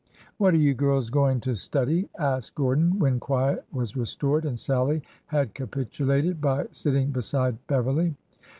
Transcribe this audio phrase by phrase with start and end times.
[0.39, 5.03] What are you girls going to study?" asked Gordon when quiet was restored and Sallie
[5.27, 8.15] had capitulated by sitting beside Beverly.